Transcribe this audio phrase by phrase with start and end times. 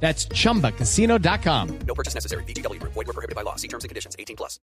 [0.00, 1.78] That's chumbacasino.com.
[1.86, 2.44] No purchase necessary.
[2.44, 2.80] BGW.
[2.82, 3.56] Void were prohibited by law.
[3.56, 4.14] See terms and conditions.
[4.18, 4.60] 18 plus.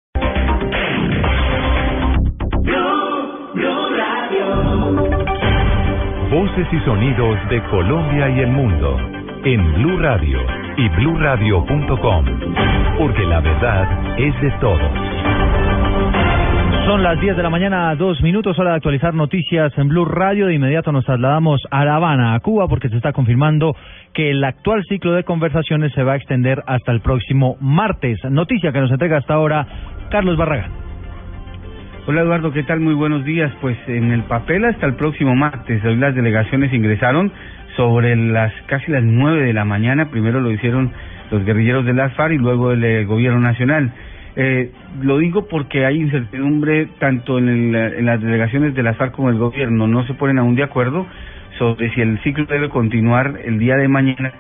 [6.30, 8.98] Voces y sonidos de Colombia y el mundo
[9.46, 10.40] en Blue Radio
[10.78, 12.26] y bluradio.com,
[12.98, 15.37] porque la verdad es de todos.
[16.88, 20.48] Son las 10 de la mañana, dos minutos, hora de actualizar noticias en Blue Radio.
[20.48, 23.76] De inmediato nos trasladamos a La Habana, a Cuba, porque se está confirmando
[24.14, 28.24] que el actual ciclo de conversaciones se va a extender hasta el próximo martes.
[28.32, 29.68] Noticia que nos entrega hasta ahora
[30.10, 30.72] Carlos Barragán.
[32.08, 32.80] Hola Eduardo, ¿qué tal?
[32.80, 33.52] Muy buenos días.
[33.60, 35.84] Pues en el papel hasta el próximo martes.
[35.84, 37.34] Hoy las delegaciones ingresaron
[37.76, 40.10] sobre las casi las nueve de la mañana.
[40.10, 40.94] Primero lo hicieron
[41.32, 43.92] los guerrilleros del ASFAR y luego el, eh, gobierno nacional.
[44.40, 44.72] Eh,
[45.02, 49.38] lo digo porque hay incertidumbre tanto en, el- en las delegaciones del ASFAR como el
[49.40, 49.88] gobierno.
[49.88, 51.08] No se ponen aún de acuerdo
[51.58, 54.32] sobre si el ciclo debe continuar el día de mañana,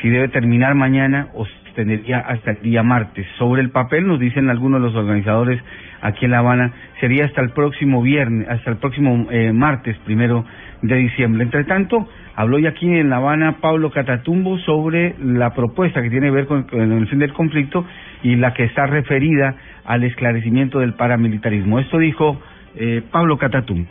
[0.00, 3.26] si debe terminar mañana o se extendería hasta el día martes.
[3.38, 5.60] Sobre el papel nos dicen algunos de los organizadores
[6.00, 10.44] aquí en La Habana, sería hasta el próximo viernes, hasta el próximo eh, martes, primero
[10.80, 11.44] de diciembre.
[11.44, 16.26] Entre tanto, habló ya aquí en La Habana Pablo Catatumbo sobre la propuesta que tiene
[16.28, 17.84] que ver con, con el fin del conflicto
[18.22, 21.78] y la que está referida al esclarecimiento del paramilitarismo.
[21.78, 22.40] Esto dijo
[22.76, 23.90] eh, Pablo Catatumbo.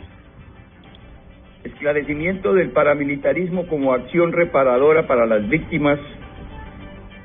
[1.64, 5.98] esclarecimiento del paramilitarismo como acción reparadora para las víctimas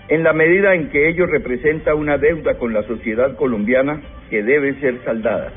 [0.09, 4.79] en la medida en que ello representa una deuda con la sociedad colombiana que debe
[4.79, 5.51] ser saldada.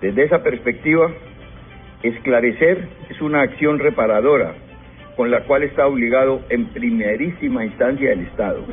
[0.00, 1.10] Desde esa perspectiva,
[2.02, 4.54] esclarecer es una acción reparadora
[5.16, 8.64] con la cual está obligado en primerísima instancia el Estado.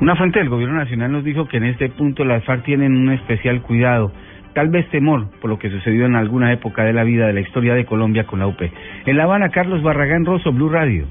[0.00, 3.10] Una fuente del gobierno nacional nos dijo que en este punto las FARC tienen un
[3.12, 4.12] especial cuidado,
[4.52, 7.40] tal vez temor por lo que sucedió en alguna época de la vida de la
[7.40, 8.60] historia de Colombia con la UP.
[9.06, 11.06] En La Habana, Carlos Barragán Rosso, Blue Radio.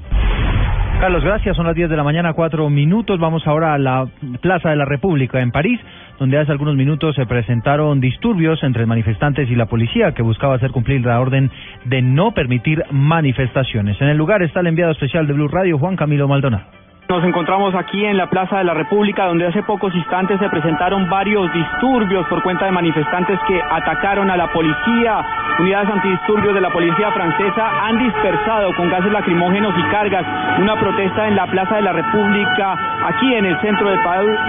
[1.00, 1.56] Carlos, gracias.
[1.56, 3.18] Son las 10 de la mañana, cuatro minutos.
[3.18, 4.06] Vamos ahora a la
[4.40, 5.80] Plaza de la República en París,
[6.18, 10.70] donde hace algunos minutos se presentaron disturbios entre manifestantes y la policía que buscaba hacer
[10.70, 11.50] cumplir la orden
[11.84, 14.00] de no permitir manifestaciones.
[14.00, 16.83] En el lugar está el enviado especial de Blue Radio, Juan Camilo Maldonado.
[17.14, 21.08] Nos encontramos aquí en la Plaza de la República, donde hace pocos instantes se presentaron
[21.08, 25.24] varios disturbios por cuenta de manifestantes que atacaron a la policía.
[25.60, 30.26] Unidades antidisturbios de la policía francesa han dispersado con gases lacrimógenos y cargas
[30.58, 32.72] una protesta en la Plaza de la República,
[33.06, 33.96] aquí en el centro de,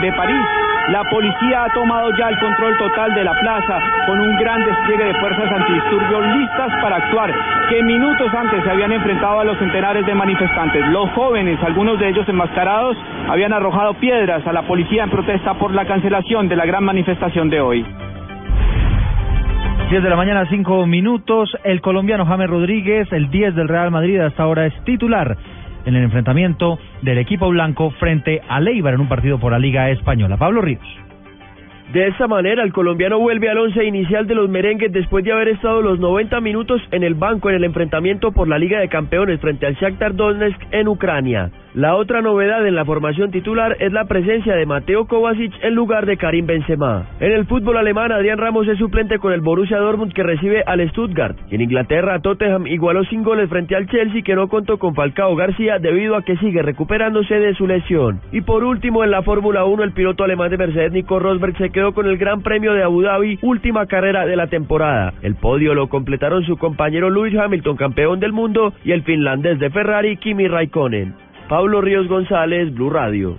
[0.01, 0.64] de París.
[0.90, 5.06] La policía ha tomado ya el control total de la plaza con un gran despliegue
[5.06, 7.34] de fuerzas antidisturbios listas para actuar,
[7.69, 10.88] que minutos antes se habían enfrentado a los centenares de manifestantes.
[10.90, 12.96] Los jóvenes, algunos de ellos enmascarados,
[13.28, 17.50] habían arrojado piedras a la policía en protesta por la cancelación de la gran manifestación
[17.50, 17.85] de hoy.
[19.90, 21.50] 10 de la mañana, 5 minutos.
[21.63, 25.35] El colombiano James Rodríguez, el 10 del Real Madrid, hasta ahora es titular
[25.85, 29.90] en el enfrentamiento del equipo blanco frente a Leibar en un partido por la Liga
[29.90, 30.38] Española.
[30.38, 30.85] Pablo Ríos.
[31.94, 35.50] De esta manera, el colombiano vuelve al once inicial de los merengues después de haber
[35.50, 39.40] estado los 90 minutos en el banco en el enfrentamiento por la Liga de Campeones
[39.40, 41.51] frente al Shakhtar Donetsk en Ucrania.
[41.75, 46.05] La otra novedad en la formación titular es la presencia de Mateo Kovacic en lugar
[46.05, 47.05] de Karim Benzema.
[47.19, 50.89] En el fútbol alemán, Adrián Ramos es suplente con el Borussia Dortmund que recibe al
[50.91, 51.35] Stuttgart.
[51.51, 55.77] En Inglaterra, Tottenham igualó sin goles frente al Chelsea que no contó con Falcao García
[55.77, 58.21] debido a que sigue recuperándose de su lesión.
[58.31, 61.71] Y por último, en la Fórmula 1, el piloto alemán de Mercedes Nico Rosberg se
[61.71, 65.13] quedó con el Gran Premio de Abu Dhabi, última carrera de la temporada.
[65.21, 69.69] El podio lo completaron su compañero Lewis Hamilton, campeón del mundo, y el finlandés de
[69.69, 71.24] Ferrari, Kimi Raikkonen.
[71.47, 73.38] Pablo Ríos González, Blue Radio.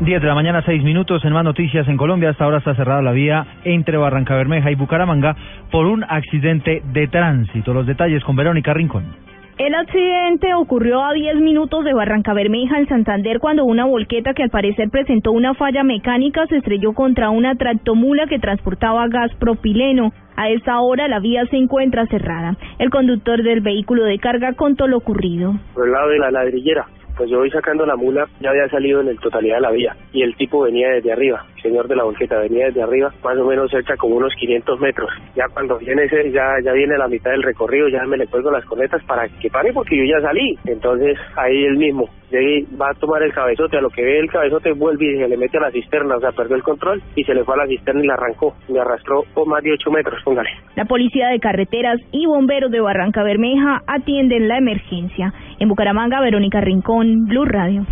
[0.00, 1.24] 10 de la mañana, 6 minutos.
[1.24, 4.74] En más noticias en Colombia, hasta ahora está cerrada la vía entre Barranca Bermeja y
[4.74, 5.34] Bucaramanga
[5.70, 7.72] por un accidente de tránsito.
[7.72, 9.27] Los detalles con Verónica Rincón.
[9.58, 14.44] El accidente ocurrió a 10 minutos de Barranca Bermeja, en Santander, cuando una volqueta que
[14.44, 20.12] al parecer presentó una falla mecánica se estrelló contra una tractomula que transportaba gas propileno.
[20.36, 22.56] A esta hora la vía se encuentra cerrada.
[22.78, 25.54] El conductor del vehículo de carga contó lo ocurrido.
[25.74, 26.86] por el lado de la ladrillera.
[27.16, 29.96] Pues yo voy sacando la mula, ya había salido en el totalidad de la vía
[30.12, 31.44] y el tipo venía desde arriba.
[31.62, 35.10] Señor de la volqueta, venía desde arriba, más o menos cerca como unos 500 metros.
[35.34, 38.50] Ya cuando viene ese, ya, ya viene la mitad del recorrido, ya me le cuelgo
[38.50, 40.58] las coletas para que pare porque yo ya salí.
[40.66, 44.30] Entonces ahí él mismo llegué, va a tomar el cabezote, a lo que ve el
[44.30, 47.24] cabezote vuelve y se le mete a la cisterna, o sea, perdió el control y
[47.24, 49.90] se le fue a la cisterna y la arrancó, me arrastró por más de 8
[49.90, 50.50] metros, póngale.
[50.76, 55.32] La policía de carreteras y bomberos de Barranca Bermeja atienden la emergencia.
[55.58, 57.84] En Bucaramanga, Verónica Rincón, Blue Radio.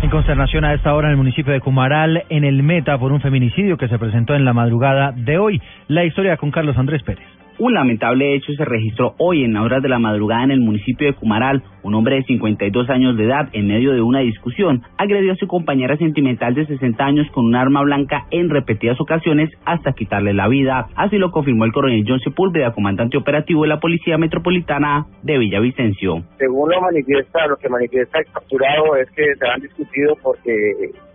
[0.00, 3.20] En consternación a esta hora en el municipio de Cumaral, en el Meta, por un
[3.20, 5.60] feminicidio que se presentó en la madrugada de hoy.
[5.88, 7.37] La historia con Carlos Andrés Pérez.
[7.60, 11.14] Un lamentable hecho se registró hoy en horas de la madrugada en el municipio de
[11.14, 11.64] Cumaral.
[11.82, 15.48] Un hombre de 52 años de edad, en medio de una discusión, agredió a su
[15.48, 20.46] compañera sentimental de 60 años con un arma blanca en repetidas ocasiones hasta quitarle la
[20.46, 20.86] vida.
[20.94, 26.22] Así lo confirmó el coronel John Sepúlveda, comandante operativo de la Policía Metropolitana de Villavicencio.
[26.38, 30.52] Según lo manifiesta, lo que manifiesta el capturado es que se han discutido porque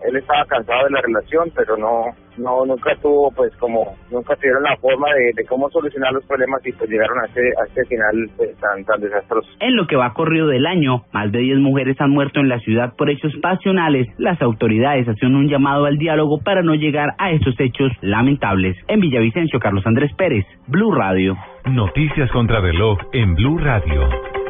[0.09, 2.07] él estaba cansado de la relación, pero no,
[2.37, 6.65] no, nunca tuvo, pues, como, nunca tuvieron la forma de, de cómo solucionar los problemas
[6.65, 9.49] y pues llegaron a este, a este final pues, tan, tan desastroso.
[9.59, 12.59] En lo que va corrido del año, más de 10 mujeres han muerto en la
[12.59, 14.07] ciudad por hechos pasionales.
[14.17, 18.77] Las autoridades hacen un llamado al diálogo para no llegar a estos hechos lamentables.
[18.87, 21.37] En Villavicencio, Carlos Andrés Pérez, Blue Radio.
[21.65, 24.09] Noticias contra reloj en Blue Radio.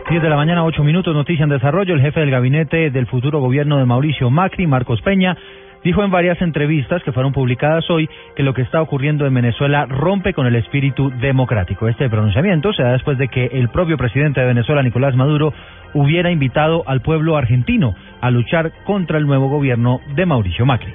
[0.10, 1.94] 10 de la mañana, 8 minutos, noticia en desarrollo.
[1.94, 5.38] El jefe del gabinete del futuro gobierno de Mauricio Macri, Marcos Peña,
[5.84, 9.86] dijo en varias entrevistas que fueron publicadas hoy que lo que está ocurriendo en Venezuela
[9.86, 11.88] rompe con el espíritu democrático.
[11.88, 15.54] Este pronunciamiento se da después de que el propio presidente de Venezuela, Nicolás Maduro,
[15.94, 20.94] hubiera invitado al pueblo argentino a luchar contra el nuevo gobierno de Mauricio Macri.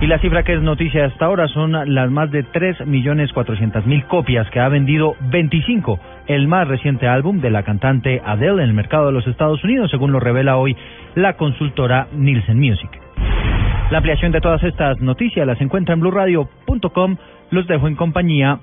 [0.00, 4.58] Y la cifra que es noticia hasta ahora son las más de 3.400.000 copias que
[4.58, 9.12] ha vendido 25, el más reciente álbum de la cantante Adele en el mercado de
[9.12, 10.74] los Estados Unidos, según lo revela hoy
[11.16, 12.90] la consultora Nielsen Music.
[13.90, 17.16] La ampliación de todas estas noticias las encuentra en blueradio.com.
[17.50, 18.60] Los dejo en compañía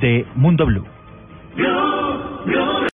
[0.00, 0.64] de Mundo.
[0.64, 0.93] Blue